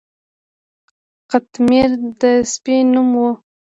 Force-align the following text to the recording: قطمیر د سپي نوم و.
قطمیر 1.31 1.89
د 2.21 2.21
سپي 2.51 2.75
نوم 2.91 3.09
و. 3.21 3.23